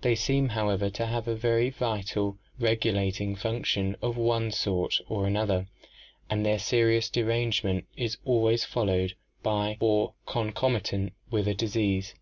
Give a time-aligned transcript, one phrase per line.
[0.00, 5.68] They seem, however, to have a very vital regulating function of one sort or another
[6.30, 12.14] and their serious derangement is always followed by or concomitant with disease.